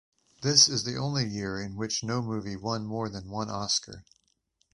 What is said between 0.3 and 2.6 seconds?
This is the only year in which no movie